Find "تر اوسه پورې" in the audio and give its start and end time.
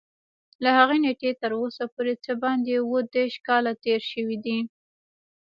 1.41-2.13